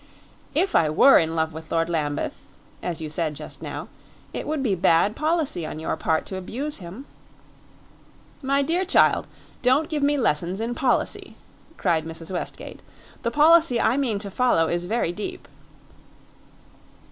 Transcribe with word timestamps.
"If 0.55 0.75
I 0.75 0.89
were 0.89 1.19
in 1.19 1.35
love 1.35 1.53
with 1.53 1.71
Lord 1.71 1.87
Lambeth, 1.87 2.39
as 2.81 3.01
you 3.01 3.07
said 3.07 3.35
just 3.35 3.61
now, 3.61 3.87
it 4.33 4.47
would 4.47 4.63
be 4.63 4.73
bad 4.73 5.15
policy 5.15 5.63
on 5.63 5.77
your 5.77 5.95
part 5.95 6.25
to 6.25 6.37
abuse 6.37 6.77
him." 6.77 7.05
"My 8.41 8.63
dear 8.63 8.83
child, 8.83 9.27
don't 9.61 9.89
give 9.89 10.01
me 10.01 10.17
lessons 10.17 10.59
in 10.59 10.73
policy!" 10.73 11.35
cried 11.77 12.03
Mrs. 12.05 12.31
Westgate. 12.31 12.79
"The 13.21 13.29
policy 13.29 13.79
I 13.79 13.95
mean 13.95 14.17
to 14.17 14.31
follow 14.31 14.67
is 14.69 14.85
very 14.85 15.11
deep." 15.11 15.47